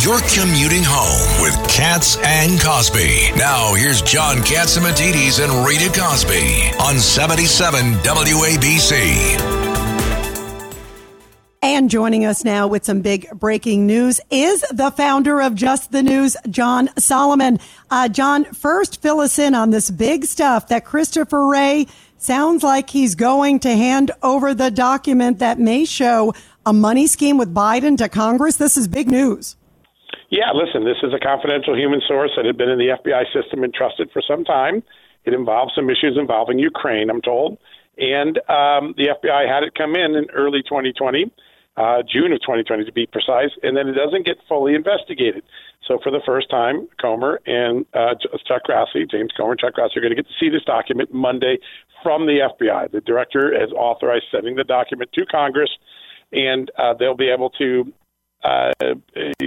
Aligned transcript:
You're 0.00 0.20
commuting 0.20 0.84
home 0.86 1.42
with 1.42 1.56
Katz 1.68 2.18
and 2.22 2.60
Cosby. 2.60 3.32
Now, 3.36 3.74
here's 3.74 4.00
John 4.00 4.36
Catsimatidis 4.36 5.42
and 5.42 5.66
Rita 5.66 5.88
Cosby 5.92 6.70
on 6.80 7.00
77 7.00 7.94
WABC. 7.94 9.58
And 11.62 11.90
joining 11.90 12.24
us 12.24 12.44
now 12.44 12.68
with 12.68 12.84
some 12.84 13.00
big 13.00 13.28
breaking 13.32 13.88
news 13.88 14.20
is 14.30 14.60
the 14.72 14.92
founder 14.92 15.42
of 15.42 15.56
Just 15.56 15.90
the 15.90 16.04
News, 16.04 16.36
John 16.48 16.90
Solomon. 16.96 17.58
Uh, 17.90 18.08
John, 18.08 18.44
first 18.44 19.02
fill 19.02 19.18
us 19.18 19.36
in 19.36 19.56
on 19.56 19.70
this 19.70 19.90
big 19.90 20.26
stuff 20.26 20.68
that 20.68 20.84
Christopher 20.84 21.48
Wray 21.48 21.88
sounds 22.18 22.62
like 22.62 22.88
he's 22.88 23.16
going 23.16 23.58
to 23.60 23.70
hand 23.74 24.12
over 24.22 24.54
the 24.54 24.70
document 24.70 25.40
that 25.40 25.58
may 25.58 25.84
show 25.84 26.34
a 26.64 26.72
money 26.72 27.08
scheme 27.08 27.36
with 27.36 27.52
Biden 27.52 27.98
to 27.98 28.08
Congress. 28.08 28.58
This 28.58 28.76
is 28.76 28.86
big 28.86 29.10
news. 29.10 29.56
Yeah, 30.30 30.52
listen, 30.52 30.84
this 30.84 30.98
is 31.02 31.14
a 31.14 31.18
confidential 31.18 31.76
human 31.76 32.02
source 32.06 32.32
that 32.36 32.44
had 32.44 32.58
been 32.58 32.68
in 32.68 32.78
the 32.78 32.96
FBI 33.02 33.32
system 33.32 33.64
and 33.64 33.72
trusted 33.72 34.10
for 34.12 34.20
some 34.20 34.44
time. 34.44 34.82
It 35.24 35.32
involves 35.32 35.72
some 35.74 35.88
issues 35.88 36.16
involving 36.18 36.58
Ukraine, 36.58 37.08
I'm 37.08 37.22
told. 37.22 37.58
And 37.96 38.38
um, 38.48 38.94
the 38.96 39.08
FBI 39.16 39.48
had 39.48 39.64
it 39.64 39.74
come 39.74 39.96
in 39.96 40.14
in 40.14 40.26
early 40.34 40.62
2020, 40.62 41.32
uh, 41.76 42.02
June 42.02 42.32
of 42.32 42.40
2020 42.42 42.84
to 42.84 42.92
be 42.92 43.06
precise, 43.06 43.50
and 43.62 43.76
then 43.76 43.88
it 43.88 43.92
doesn't 43.92 44.26
get 44.26 44.36
fully 44.48 44.74
investigated. 44.74 45.44
So 45.86 45.98
for 46.02 46.10
the 46.10 46.20
first 46.26 46.50
time, 46.50 46.88
Comer 47.00 47.40
and 47.46 47.86
uh, 47.94 48.14
Chuck 48.46 48.62
Grassley, 48.68 49.10
James 49.10 49.30
Comer 49.36 49.52
and 49.52 49.60
Chuck 49.60 49.74
Grassley, 49.74 49.96
are 49.96 50.00
going 50.00 50.14
to 50.14 50.16
get 50.16 50.26
to 50.26 50.34
see 50.38 50.50
this 50.50 50.64
document 50.64 51.12
Monday 51.12 51.58
from 52.02 52.26
the 52.26 52.50
FBI. 52.52 52.90
The 52.90 53.00
director 53.00 53.58
has 53.58 53.70
authorized 53.72 54.26
sending 54.30 54.56
the 54.56 54.64
document 54.64 55.10
to 55.14 55.24
Congress, 55.26 55.70
and 56.32 56.70
uh, 56.76 56.94
they'll 56.94 57.16
be 57.16 57.30
able 57.30 57.50
to 57.50 57.92
uh, 58.44 58.72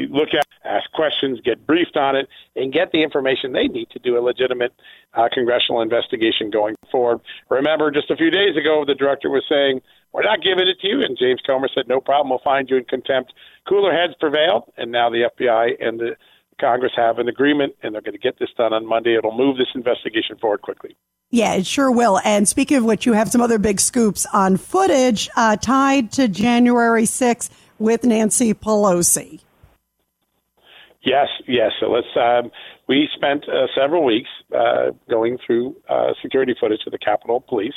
look 0.09 0.29
at, 0.33 0.45
ask 0.65 0.91
questions, 0.91 1.39
get 1.43 1.65
briefed 1.65 1.95
on 1.95 2.15
it, 2.15 2.27
and 2.55 2.73
get 2.73 2.91
the 2.91 3.01
information 3.01 3.53
they 3.53 3.67
need 3.67 3.89
to 3.91 3.99
do 3.99 4.17
a 4.17 4.21
legitimate 4.21 4.73
uh, 5.13 5.29
congressional 5.31 5.81
investigation 5.81 6.49
going 6.49 6.75
forward. 6.91 7.21
Remember, 7.49 7.89
just 7.91 8.11
a 8.11 8.15
few 8.15 8.29
days 8.29 8.57
ago, 8.57 8.83
the 8.85 8.95
director 8.95 9.29
was 9.29 9.43
saying, 9.47 9.81
We're 10.11 10.23
not 10.23 10.41
giving 10.43 10.67
it 10.67 10.79
to 10.81 10.87
you. 10.87 11.03
And 11.03 11.17
James 11.17 11.41
Comer 11.45 11.69
said, 11.73 11.87
No 11.87 12.01
problem, 12.01 12.29
we'll 12.29 12.39
find 12.43 12.69
you 12.69 12.77
in 12.77 12.85
contempt. 12.85 13.33
Cooler 13.67 13.93
heads 13.93 14.13
prevailed, 14.19 14.71
and 14.77 14.91
now 14.91 15.09
the 15.09 15.29
FBI 15.39 15.85
and 15.85 15.99
the 15.99 16.15
Congress 16.59 16.91
have 16.95 17.17
an 17.17 17.27
agreement, 17.27 17.73
and 17.81 17.95
they're 17.95 18.01
going 18.01 18.13
to 18.13 18.19
get 18.19 18.39
this 18.39 18.49
done 18.57 18.73
on 18.73 18.85
Monday. 18.85 19.15
It'll 19.15 19.35
move 19.35 19.57
this 19.57 19.69
investigation 19.73 20.37
forward 20.37 20.61
quickly. 20.61 20.95
Yeah, 21.31 21.53
it 21.53 21.65
sure 21.65 21.89
will. 21.89 22.19
And 22.25 22.47
speaking 22.47 22.77
of 22.77 22.83
which, 22.83 23.05
you 23.05 23.13
have 23.13 23.29
some 23.31 23.39
other 23.39 23.57
big 23.57 23.79
scoops 23.79 24.27
on 24.33 24.57
footage 24.57 25.29
uh, 25.37 25.55
tied 25.55 26.11
to 26.13 26.27
January 26.27 27.03
6th 27.03 27.49
with 27.81 28.03
Nancy 28.03 28.53
Pelosi. 28.53 29.41
Yes, 31.03 31.27
yes. 31.47 31.71
So 31.79 31.87
let's. 31.89 32.07
Um, 32.15 32.51
we 32.87 33.09
spent 33.15 33.47
uh, 33.49 33.67
several 33.75 34.05
weeks 34.05 34.29
uh, 34.55 34.91
going 35.09 35.37
through 35.45 35.75
uh, 35.89 36.13
security 36.21 36.55
footage 36.59 36.81
of 36.85 36.91
the 36.91 36.99
Capitol 36.99 37.41
Police, 37.41 37.73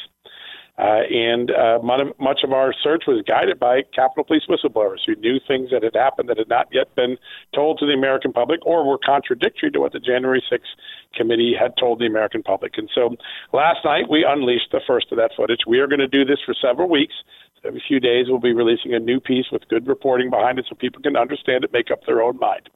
uh, 0.77 1.07
and 1.09 1.53
uh, 1.53 1.79
much 1.83 2.41
of 2.43 2.53
our 2.53 2.75
search 2.83 3.05
was 3.07 3.23
guided 3.27 3.61
by 3.61 3.83
Capitol 3.95 4.25
Police 4.25 4.43
whistleblowers 4.49 5.07
who 5.07 5.15
knew 5.17 5.39
things 5.47 5.71
that 5.71 5.85
had 5.85 5.95
happened 5.95 6.29
that 6.29 6.39
had 6.39 6.49
not 6.49 6.67
yet 6.73 6.93
been 6.97 7.17
told 7.55 7.79
to 7.79 7.87
the 7.87 7.93
American 7.93 8.33
public 8.33 8.59
or 8.67 8.85
were 8.85 8.99
contradictory 8.99 9.71
to 9.71 9.79
what 9.79 9.93
the 9.93 10.01
January 10.01 10.43
6th 10.51 10.75
committee 11.15 11.55
had 11.59 11.77
told 11.79 12.01
the 12.01 12.07
American 12.07 12.43
public. 12.43 12.73
And 12.77 12.91
so 12.93 13.15
last 13.53 13.85
night 13.85 14.11
we 14.11 14.27
unleashed 14.27 14.73
the 14.73 14.81
first 14.85 15.13
of 15.13 15.19
that 15.19 15.31
footage. 15.37 15.61
We 15.65 15.79
are 15.79 15.87
going 15.87 16.01
to 16.01 16.09
do 16.09 16.25
this 16.25 16.39
for 16.45 16.55
several 16.61 16.91
weeks 16.91 17.15
every 17.65 17.83
few 17.87 18.01
days 18.01 18.27
we'll 18.29 18.39
be 18.39 18.53
releasing 18.53 18.95
a 18.95 18.99
new 18.99 19.19
piece 19.19 19.47
with 19.51 19.67
good 19.69 19.87
reporting 19.87 20.31
behind 20.31 20.59
it 20.59 20.67
so 20.69 20.75
people 20.75 21.03
can 21.03 21.17
understand 21.17 21.65
it, 21.65 21.73
make 21.73 21.91
up 21.91 22.01
their 22.07 22.23
own 22.23 22.39
mind. 22.39 22.69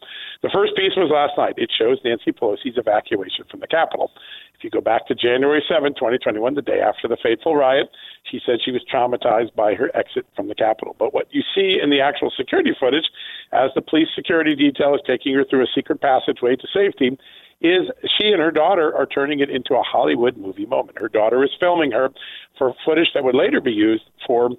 The 0.43 0.51
first 0.53 0.75
piece 0.77 0.93
was 0.97 1.11
last 1.13 1.37
night. 1.37 1.55
It 1.57 1.71
shows 1.77 1.99
Nancy 2.05 2.33
Pelosi's 2.33 2.79
evacuation 2.79 3.45
from 3.51 3.61
the 3.61 3.67
Capitol. 3.67 4.11
If 4.57 4.65
you 4.65 4.71
go 4.71 4.81
back 4.81 5.07
to 5.09 5.15
January 5.15 5.63
7, 5.69 5.95
2021, 5.95 6.55
the 6.55 6.63
day 6.63 6.81
after 6.81 7.07
the 7.07 7.19
fateful 7.23 7.55
riot, 7.55 7.88
she 8.31 8.41
said 8.45 8.59
she 8.65 8.73
was 8.73 8.85
traumatized 8.93 9.55
by 9.55 9.75
her 9.75 9.91
exit 9.97 10.27
from 10.37 10.49
the 10.49 10.55
Capitol. 10.55 10.95
But 10.99 11.15
what 11.15 11.27
you 11.31 11.43
see 11.55 11.79
in 11.83 11.91
the 11.91 12.01
actual 12.01 12.31
security 12.37 12.73
footage, 12.79 13.07
as 13.53 13.71
the 13.75 13.83
police 13.83 14.09
security 14.15 14.55
detail 14.55 14.95
is 14.95 15.01
taking 15.07 15.35
her 15.35 15.45
through 15.49 15.63
a 15.63 15.73
secret 15.75 16.01
passageway 16.01 16.57
to 16.57 16.67
safety, 16.73 17.19
is 17.61 17.91
she 18.17 18.29
and 18.29 18.41
her 18.41 18.53
daughter 18.53 18.95
are 18.95 19.07
turning 19.07 19.41
it 19.41 19.51
into 19.51 19.75
a 19.75 19.83
Hollywood 19.83 20.37
movie 20.37 20.67
moment. 20.67 20.99
Her 20.99 21.09
daughter 21.09 21.43
is 21.43 21.51
filming 21.59 21.91
her 21.93 22.11
for 22.57 22.75
footage 22.85 23.09
that 23.15 23.25
would 23.25 23.35
later 23.35 23.61
be 23.61 23.73
used 23.73 24.05
for 24.27 24.51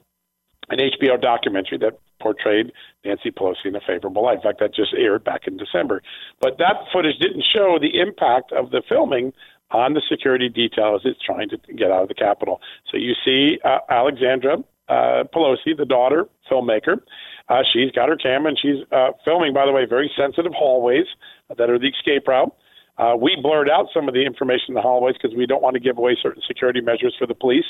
an 0.69 0.79
HBO 0.79 1.19
documentary 1.21 1.77
that 1.79 1.97
portrayed 2.19 2.71
Nancy 3.05 3.31
Pelosi 3.31 3.65
in 3.65 3.75
a 3.75 3.81
favorable 3.81 4.23
light. 4.23 4.37
In 4.37 4.41
fact, 4.41 4.59
that 4.59 4.73
just 4.73 4.93
aired 4.93 5.23
back 5.23 5.47
in 5.47 5.57
December. 5.57 6.01
But 6.41 6.57
that 6.59 6.85
footage 6.91 7.17
didn't 7.19 7.45
show 7.51 7.77
the 7.79 7.99
impact 7.99 8.51
of 8.51 8.71
the 8.71 8.81
filming 8.87 9.33
on 9.71 9.93
the 9.93 10.01
security 10.09 10.49
details 10.49 11.01
it's 11.05 11.23
trying 11.23 11.49
to 11.49 11.57
get 11.75 11.91
out 11.91 12.03
of 12.03 12.07
the 12.07 12.15
Capitol. 12.15 12.59
So 12.91 12.97
you 12.97 13.13
see 13.23 13.59
uh, 13.63 13.79
Alexandra 13.89 14.57
uh, 14.89 15.23
Pelosi, 15.33 15.77
the 15.77 15.85
daughter, 15.85 16.27
filmmaker. 16.49 17.01
Uh, 17.47 17.61
she's 17.71 17.91
got 17.91 18.09
her 18.09 18.15
camera 18.15 18.49
and 18.49 18.59
she's 18.59 18.83
uh, 18.91 19.11
filming, 19.23 19.53
by 19.53 19.65
the 19.65 19.71
way, 19.71 19.85
very 19.85 20.11
sensitive 20.17 20.51
hallways 20.53 21.05
that 21.55 21.69
are 21.69 21.79
the 21.79 21.87
escape 21.87 22.27
route. 22.27 22.53
Uh, 22.99 23.15
we 23.15 23.37
blurred 23.41 23.69
out 23.69 23.87
some 23.93 24.09
of 24.09 24.13
the 24.13 24.25
information 24.25 24.65
in 24.69 24.73
the 24.73 24.81
hallways 24.81 25.15
because 25.19 25.35
we 25.35 25.45
don't 25.45 25.61
want 25.61 25.73
to 25.73 25.79
give 25.79 25.97
away 25.97 26.17
certain 26.21 26.43
security 26.45 26.81
measures 26.81 27.15
for 27.17 27.25
the 27.25 27.33
police. 27.33 27.65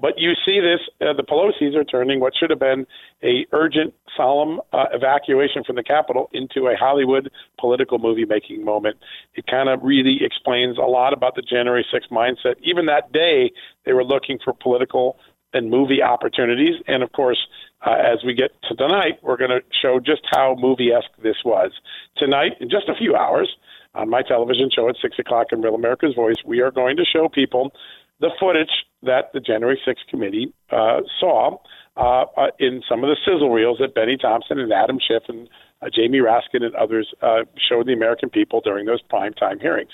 But 0.00 0.18
you 0.18 0.32
see 0.44 0.58
this: 0.58 0.80
uh, 1.00 1.12
the 1.12 1.22
Pelosi's 1.22 1.76
are 1.76 1.84
turning 1.84 2.18
what 2.18 2.32
should 2.36 2.50
have 2.50 2.58
been 2.58 2.84
a 3.22 3.46
urgent, 3.52 3.94
solemn 4.16 4.60
uh, 4.72 4.86
evacuation 4.92 5.62
from 5.64 5.76
the 5.76 5.84
Capitol 5.84 6.28
into 6.32 6.66
a 6.66 6.76
Hollywood 6.76 7.30
political 7.60 7.98
movie-making 7.98 8.64
moment. 8.64 8.96
It 9.34 9.46
kind 9.46 9.68
of 9.68 9.80
really 9.84 10.18
explains 10.20 10.76
a 10.78 10.82
lot 10.82 11.12
about 11.12 11.36
the 11.36 11.42
January 11.42 11.86
6th 11.94 12.10
mindset. 12.10 12.56
Even 12.62 12.86
that 12.86 13.12
day, 13.12 13.52
they 13.86 13.92
were 13.92 14.04
looking 14.04 14.38
for 14.42 14.52
political 14.52 15.16
and 15.52 15.70
movie 15.70 16.02
opportunities. 16.02 16.74
And 16.88 17.02
of 17.02 17.12
course, 17.12 17.38
uh, 17.84 17.94
as 17.94 18.24
we 18.24 18.34
get 18.34 18.50
to 18.68 18.74
tonight, 18.74 19.18
we're 19.22 19.36
going 19.36 19.50
to 19.50 19.60
show 19.80 19.98
just 19.98 20.22
how 20.30 20.56
movie 20.58 20.90
esque 20.92 21.10
this 21.22 21.36
was. 21.44 21.72
Tonight, 22.16 22.52
in 22.60 22.70
just 22.70 22.88
a 22.88 22.94
few 22.94 23.14
hours, 23.14 23.48
on 23.94 24.08
my 24.08 24.22
television 24.22 24.70
show 24.74 24.88
at 24.88 24.96
6 25.02 25.18
o'clock 25.18 25.48
in 25.52 25.60
Real 25.60 25.74
America's 25.74 26.14
Voice, 26.14 26.36
we 26.46 26.60
are 26.60 26.70
going 26.70 26.96
to 26.96 27.04
show 27.04 27.28
people 27.28 27.72
the 28.20 28.30
footage 28.38 28.70
that 29.02 29.32
the 29.34 29.40
January 29.40 29.80
6th 29.86 30.08
committee 30.08 30.52
uh, 30.70 31.00
saw 31.18 31.58
uh, 31.96 32.24
uh, 32.36 32.46
in 32.58 32.82
some 32.88 33.04
of 33.04 33.10
the 33.10 33.16
sizzle 33.26 33.50
reels 33.50 33.78
that 33.80 33.94
Bennie 33.94 34.16
Thompson 34.16 34.58
and 34.58 34.72
Adam 34.72 34.98
Schiff 34.98 35.24
and 35.28 35.48
uh, 35.82 35.86
Jamie 35.94 36.18
Raskin 36.18 36.62
and 36.62 36.74
others 36.74 37.12
uh, 37.22 37.44
showed 37.68 37.86
the 37.86 37.92
American 37.92 38.30
people 38.30 38.60
during 38.60 38.86
those 38.86 39.00
primetime 39.12 39.60
hearings. 39.60 39.90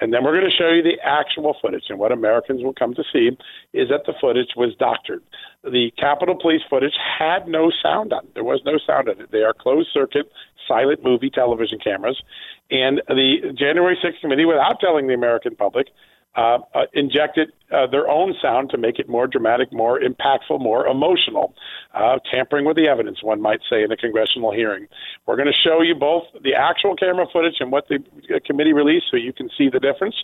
And 0.00 0.12
then 0.12 0.22
we're 0.22 0.38
going 0.38 0.50
to 0.50 0.56
show 0.56 0.70
you 0.70 0.82
the 0.82 0.98
actual 1.02 1.56
footage. 1.60 1.84
And 1.88 1.98
what 1.98 2.12
Americans 2.12 2.62
will 2.62 2.72
come 2.72 2.94
to 2.94 3.02
see 3.12 3.30
is 3.72 3.88
that 3.88 4.02
the 4.06 4.14
footage 4.20 4.50
was 4.56 4.74
doctored. 4.78 5.22
The 5.64 5.90
Capitol 5.98 6.36
Police 6.40 6.62
footage 6.70 6.94
had 7.18 7.48
no 7.48 7.72
sound 7.82 8.12
on 8.12 8.24
it. 8.24 8.34
There 8.34 8.44
was 8.44 8.60
no 8.64 8.78
sound 8.86 9.08
on 9.08 9.20
it. 9.20 9.32
They 9.32 9.42
are 9.42 9.52
closed 9.52 9.88
circuit, 9.92 10.30
silent 10.68 11.02
movie 11.02 11.30
television 11.30 11.78
cameras. 11.82 12.22
And 12.70 13.02
the 13.08 13.54
January 13.58 13.98
6th 14.02 14.20
committee, 14.20 14.44
without 14.44 14.78
telling 14.80 15.08
the 15.08 15.14
American 15.14 15.56
public, 15.56 15.88
uh, 16.36 16.58
uh, 16.74 16.82
injected 16.94 17.48
uh, 17.72 17.86
their 17.86 18.08
own 18.08 18.34
sound 18.40 18.70
to 18.70 18.78
make 18.78 18.98
it 18.98 19.08
more 19.08 19.26
dramatic, 19.26 19.72
more 19.72 20.00
impactful, 20.00 20.60
more 20.60 20.86
emotional, 20.86 21.54
uh, 21.94 22.18
tampering 22.30 22.64
with 22.64 22.76
the 22.76 22.88
evidence, 22.88 23.22
one 23.22 23.40
might 23.40 23.60
say, 23.70 23.82
in 23.82 23.90
a 23.90 23.96
congressional 23.96 24.52
hearing. 24.52 24.86
We're 25.26 25.36
going 25.36 25.52
to 25.52 25.68
show 25.68 25.82
you 25.82 25.94
both 25.94 26.24
the 26.42 26.54
actual 26.54 26.96
camera 26.96 27.26
footage 27.32 27.56
and 27.60 27.72
what 27.72 27.88
the 27.88 27.96
uh, 28.34 28.38
committee 28.46 28.72
released 28.72 29.06
so 29.10 29.16
you 29.16 29.32
can 29.32 29.50
see 29.58 29.68
the 29.68 29.80
difference. 29.80 30.16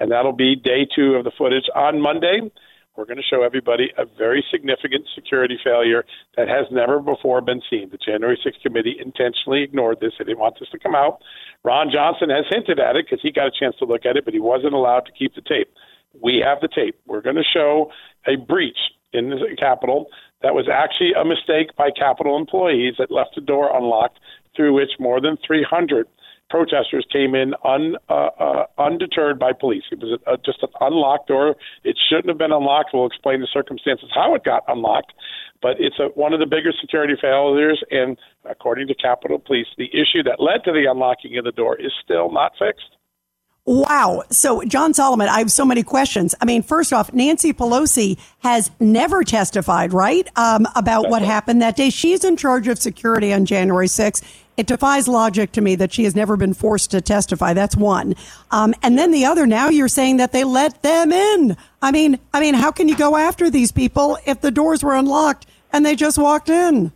And 0.00 0.10
that'll 0.10 0.32
be 0.32 0.56
day 0.56 0.86
two 0.94 1.14
of 1.14 1.24
the 1.24 1.32
footage 1.36 1.66
on 1.74 2.00
Monday 2.00 2.50
we're 2.98 3.04
going 3.04 3.16
to 3.16 3.22
show 3.22 3.44
everybody 3.44 3.92
a 3.96 4.04
very 4.18 4.44
significant 4.50 5.06
security 5.14 5.56
failure 5.62 6.04
that 6.36 6.48
has 6.48 6.66
never 6.72 6.98
before 6.98 7.40
been 7.40 7.62
seen. 7.70 7.88
The 7.90 7.96
January 7.96 8.36
6th 8.44 8.60
committee 8.60 8.96
intentionally 9.00 9.62
ignored 9.62 9.98
this. 10.00 10.14
They 10.18 10.24
didn't 10.24 10.40
want 10.40 10.56
this 10.58 10.68
to 10.70 10.80
come 10.80 10.96
out. 10.96 11.22
Ron 11.62 11.90
Johnson 11.92 12.28
has 12.30 12.44
hinted 12.50 12.80
at 12.80 12.96
it 12.96 13.06
because 13.06 13.22
he 13.22 13.30
got 13.30 13.46
a 13.46 13.52
chance 13.56 13.76
to 13.78 13.84
look 13.84 14.04
at 14.04 14.16
it, 14.16 14.24
but 14.24 14.34
he 14.34 14.40
wasn't 14.40 14.74
allowed 14.74 15.06
to 15.06 15.12
keep 15.12 15.36
the 15.36 15.42
tape. 15.42 15.72
We 16.20 16.42
have 16.44 16.60
the 16.60 16.66
tape. 16.66 16.98
We're 17.06 17.20
going 17.20 17.36
to 17.36 17.44
show 17.44 17.92
a 18.26 18.34
breach 18.34 18.78
in 19.12 19.30
the 19.30 19.56
Capitol 19.56 20.06
that 20.42 20.54
was 20.54 20.66
actually 20.68 21.12
a 21.12 21.24
mistake 21.24 21.76
by 21.76 21.90
Capitol 21.96 22.36
employees 22.36 22.94
that 22.98 23.12
left 23.12 23.36
the 23.36 23.40
door 23.40 23.70
unlocked 23.76 24.18
through 24.56 24.74
which 24.74 24.98
more 24.98 25.20
than 25.20 25.38
300 25.46 26.08
protesters 26.50 27.06
came 27.12 27.34
in 27.34 27.54
un, 27.64 27.96
uh, 28.08 28.30
uh, 28.38 28.66
undeterred 28.78 29.38
by 29.38 29.52
police. 29.52 29.84
It 29.90 30.00
was 30.00 30.18
a, 30.26 30.32
a, 30.32 30.36
just 30.38 30.62
an 30.62 30.70
unlocked 30.80 31.28
door. 31.28 31.56
It 31.84 31.98
shouldn't 32.08 32.28
have 32.28 32.38
been 32.38 32.52
unlocked. 32.52 32.90
We'll 32.92 33.06
explain 33.06 33.40
the 33.40 33.48
circumstances 33.52 34.10
how 34.14 34.34
it 34.34 34.44
got 34.44 34.62
unlocked. 34.68 35.12
But 35.60 35.76
it's 35.78 35.98
a, 35.98 36.06
one 36.14 36.32
of 36.32 36.40
the 36.40 36.46
bigger 36.46 36.72
security 36.80 37.14
failures, 37.20 37.82
and 37.90 38.16
according 38.48 38.88
to 38.88 38.94
Capitol 38.94 39.38
Police, 39.38 39.66
the 39.76 39.90
issue 39.92 40.22
that 40.24 40.40
led 40.40 40.64
to 40.64 40.72
the 40.72 40.86
unlocking 40.90 41.36
of 41.38 41.44
the 41.44 41.52
door 41.52 41.76
is 41.76 41.92
still 42.02 42.30
not 42.32 42.52
fixed. 42.58 42.97
Wow. 43.68 44.22
So, 44.30 44.62
John 44.62 44.94
Solomon, 44.94 45.28
I 45.28 45.40
have 45.40 45.52
so 45.52 45.62
many 45.62 45.82
questions. 45.82 46.34
I 46.40 46.46
mean, 46.46 46.62
first 46.62 46.90
off, 46.90 47.12
Nancy 47.12 47.52
Pelosi 47.52 48.18
has 48.38 48.70
never 48.80 49.22
testified, 49.22 49.92
right, 49.92 50.26
um, 50.36 50.66
about 50.74 51.10
what 51.10 51.20
happened 51.20 51.60
that 51.60 51.76
day. 51.76 51.90
She's 51.90 52.24
in 52.24 52.38
charge 52.38 52.66
of 52.66 52.78
security 52.78 53.30
on 53.30 53.44
January 53.44 53.86
6th. 53.86 54.24
It 54.56 54.68
defies 54.68 55.06
logic 55.06 55.52
to 55.52 55.60
me 55.60 55.74
that 55.74 55.92
she 55.92 56.04
has 56.04 56.16
never 56.16 56.38
been 56.38 56.54
forced 56.54 56.92
to 56.92 57.02
testify. 57.02 57.52
That's 57.52 57.76
one. 57.76 58.14
Um, 58.50 58.74
and 58.82 58.98
then 58.98 59.10
the 59.10 59.26
other, 59.26 59.46
now 59.46 59.68
you're 59.68 59.86
saying 59.88 60.16
that 60.16 60.32
they 60.32 60.44
let 60.44 60.82
them 60.82 61.12
in. 61.12 61.54
I 61.82 61.90
mean, 61.90 62.18
I 62.32 62.40
mean, 62.40 62.54
how 62.54 62.70
can 62.70 62.88
you 62.88 62.96
go 62.96 63.16
after 63.16 63.50
these 63.50 63.70
people 63.70 64.16
if 64.24 64.40
the 64.40 64.50
doors 64.50 64.82
were 64.82 64.94
unlocked 64.94 65.44
and 65.74 65.84
they 65.84 65.94
just 65.94 66.16
walked 66.16 66.48
in? 66.48 66.90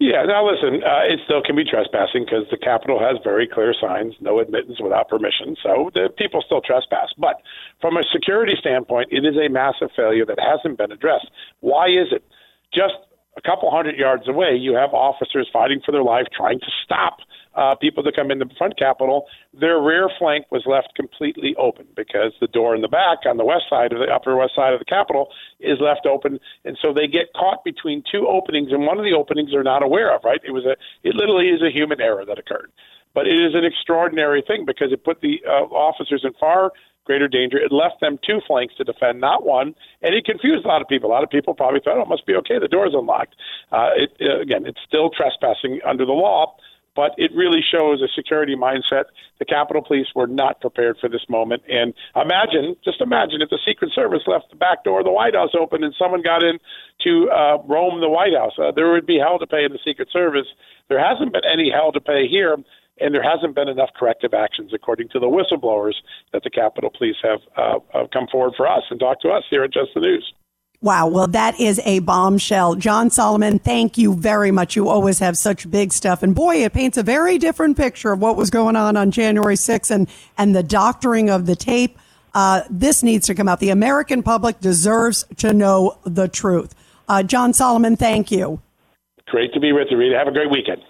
Yeah, 0.00 0.24
now 0.24 0.44
listen, 0.44 0.82
uh, 0.82 1.06
it 1.06 1.20
still 1.24 1.40
can 1.40 1.54
be 1.54 1.64
trespassing 1.64 2.24
because 2.24 2.44
the 2.50 2.56
Capitol 2.58 2.98
has 2.98 3.16
very 3.22 3.46
clear 3.46 3.72
signs, 3.80 4.14
no 4.20 4.40
admittance 4.40 4.80
without 4.82 5.08
permission. 5.08 5.56
So 5.62 5.90
the 5.94 6.08
people 6.18 6.42
still 6.44 6.60
trespass. 6.60 7.10
But 7.16 7.40
from 7.80 7.96
a 7.96 8.02
security 8.12 8.54
standpoint, 8.58 9.08
it 9.12 9.24
is 9.24 9.36
a 9.36 9.48
massive 9.48 9.90
failure 9.94 10.26
that 10.26 10.38
hasn't 10.40 10.78
been 10.78 10.90
addressed. 10.90 11.30
Why 11.60 11.86
is 11.86 12.10
it? 12.10 12.24
Just 12.72 12.94
a 13.36 13.42
couple 13.42 13.70
hundred 13.70 13.96
yards 13.96 14.28
away, 14.28 14.56
you 14.56 14.74
have 14.74 14.94
officers 14.94 15.48
fighting 15.52 15.80
for 15.84 15.92
their 15.92 16.02
life, 16.02 16.26
trying 16.34 16.60
to 16.60 16.70
stop 16.84 17.18
uh, 17.54 17.74
people 17.76 18.02
to 18.02 18.12
come 18.12 18.30
into 18.30 18.44
the 18.44 18.54
front 18.54 18.78
Capitol. 18.78 19.26
Their 19.52 19.80
rear 19.80 20.08
flank 20.18 20.46
was 20.50 20.62
left 20.66 20.94
completely 20.96 21.54
open 21.56 21.86
because 21.94 22.32
the 22.40 22.48
door 22.48 22.74
in 22.74 22.82
the 22.82 22.88
back 22.88 23.18
on 23.26 23.36
the 23.36 23.44
west 23.44 23.64
side 23.70 23.92
of 23.92 23.98
the 23.98 24.12
upper 24.12 24.36
west 24.36 24.54
side 24.54 24.72
of 24.72 24.78
the 24.78 24.84
Capitol 24.84 25.28
is 25.60 25.78
left 25.80 26.06
open, 26.06 26.40
and 26.64 26.78
so 26.80 26.92
they 26.92 27.06
get 27.06 27.32
caught 27.34 27.64
between 27.64 28.02
two 28.10 28.26
openings, 28.26 28.72
and 28.72 28.86
one 28.86 28.98
of 28.98 29.04
the 29.04 29.12
openings 29.12 29.50
they're 29.52 29.62
not 29.62 29.82
aware 29.82 30.14
of. 30.14 30.22
Right? 30.24 30.40
It 30.44 30.52
was 30.52 30.64
a, 30.64 30.76
it 31.06 31.14
literally 31.14 31.48
is 31.48 31.62
a 31.62 31.70
human 31.70 32.00
error 32.00 32.24
that 32.24 32.38
occurred, 32.38 32.72
but 33.14 33.26
it 33.26 33.36
is 33.36 33.54
an 33.54 33.64
extraordinary 33.64 34.42
thing 34.46 34.64
because 34.66 34.92
it 34.92 35.04
put 35.04 35.20
the 35.20 35.40
uh, 35.46 35.64
officers 35.70 36.22
in 36.24 36.32
far 36.38 36.72
greater 37.04 37.28
danger. 37.28 37.58
It 37.58 37.70
left 37.70 38.00
them 38.00 38.18
two 38.26 38.40
flanks 38.46 38.74
to 38.76 38.84
defend, 38.84 39.20
not 39.20 39.44
one, 39.44 39.74
and 40.02 40.14
it 40.14 40.24
confused 40.24 40.64
a 40.64 40.68
lot 40.68 40.82
of 40.82 40.88
people. 40.88 41.10
A 41.10 41.12
lot 41.12 41.22
of 41.22 41.30
people 41.30 41.54
probably 41.54 41.80
thought, 41.80 41.98
"Oh, 41.98 42.02
it 42.02 42.08
must 42.08 42.26
be 42.26 42.34
okay. 42.36 42.58
The 42.58 42.68
door's 42.68 42.94
unlocked." 42.94 43.36
Uh, 43.70 43.90
it, 43.94 44.16
uh, 44.20 44.40
again, 44.40 44.66
it's 44.66 44.80
still 44.86 45.10
trespassing 45.10 45.80
under 45.84 46.04
the 46.06 46.12
law, 46.12 46.56
but 46.96 47.12
it 47.16 47.30
really 47.34 47.60
shows 47.60 48.00
a 48.00 48.08
security 48.14 48.56
mindset. 48.56 49.04
The 49.38 49.44
Capitol 49.44 49.82
Police 49.82 50.06
were 50.14 50.26
not 50.26 50.60
prepared 50.60 50.96
for 51.00 51.08
this 51.08 51.28
moment. 51.28 51.62
And 51.68 51.92
imagine, 52.14 52.76
just 52.84 53.00
imagine, 53.00 53.42
if 53.42 53.50
the 53.50 53.58
Secret 53.66 53.92
Service 53.94 54.22
left 54.26 54.50
the 54.50 54.56
back 54.56 54.84
door 54.84 55.00
of 55.00 55.04
the 55.04 55.12
White 55.12 55.34
House 55.34 55.50
open 55.58 55.82
and 55.82 55.94
someone 55.98 56.22
got 56.22 56.42
in 56.42 56.58
to 57.02 57.30
uh, 57.30 57.58
roam 57.66 58.00
the 58.00 58.08
White 58.08 58.34
House, 58.34 58.54
uh, 58.58 58.70
there 58.74 58.90
would 58.92 59.06
be 59.06 59.18
hell 59.18 59.38
to 59.38 59.46
pay 59.46 59.64
in 59.64 59.72
the 59.72 59.82
Secret 59.84 60.08
Service. 60.12 60.46
There 60.88 61.02
hasn't 61.02 61.32
been 61.32 61.44
any 61.44 61.70
hell 61.70 61.92
to 61.92 62.00
pay 62.00 62.28
here 62.28 62.56
and 63.00 63.14
there 63.14 63.22
hasn't 63.22 63.54
been 63.54 63.68
enough 63.68 63.90
corrective 63.96 64.34
actions, 64.34 64.72
according 64.72 65.08
to 65.10 65.18
the 65.18 65.26
whistleblowers 65.26 65.94
that 66.32 66.42
the 66.44 66.50
Capitol 66.50 66.90
Police 66.96 67.16
have, 67.22 67.40
uh, 67.56 67.78
have 67.92 68.10
come 68.10 68.26
forward 68.30 68.54
for 68.56 68.68
us 68.68 68.82
and 68.90 69.00
talked 69.00 69.22
to 69.22 69.28
us 69.28 69.44
here 69.50 69.64
at 69.64 69.72
Just 69.72 69.90
the 69.94 70.00
News. 70.00 70.32
Wow. 70.80 71.06
Well, 71.06 71.26
that 71.28 71.58
is 71.58 71.80
a 71.86 72.00
bombshell. 72.00 72.74
John 72.74 73.08
Solomon, 73.08 73.58
thank 73.58 73.96
you 73.96 74.14
very 74.14 74.50
much. 74.50 74.76
You 74.76 74.88
always 74.90 75.18
have 75.18 75.38
such 75.38 75.70
big 75.70 75.94
stuff. 75.94 76.22
And 76.22 76.34
boy, 76.34 76.62
it 76.62 76.74
paints 76.74 76.98
a 76.98 77.02
very 77.02 77.38
different 77.38 77.78
picture 77.78 78.12
of 78.12 78.20
what 78.20 78.36
was 78.36 78.50
going 78.50 78.76
on 78.76 78.94
on 78.94 79.10
January 79.10 79.54
6th 79.54 79.90
and, 79.90 80.08
and 80.36 80.54
the 80.54 80.62
doctoring 80.62 81.30
of 81.30 81.46
the 81.46 81.56
tape. 81.56 81.98
Uh, 82.34 82.62
this 82.68 83.02
needs 83.02 83.26
to 83.28 83.34
come 83.34 83.48
out. 83.48 83.60
The 83.60 83.70
American 83.70 84.22
public 84.22 84.60
deserves 84.60 85.24
to 85.38 85.54
know 85.54 85.96
the 86.04 86.28
truth. 86.28 86.74
Uh, 87.08 87.22
John 87.22 87.54
Solomon, 87.54 87.96
thank 87.96 88.30
you. 88.30 88.60
Great 89.26 89.54
to 89.54 89.60
be 89.60 89.72
with 89.72 89.86
you, 89.90 89.96
Rita. 89.96 90.18
Have 90.18 90.28
a 90.28 90.32
great 90.32 90.50
weekend. 90.50 90.82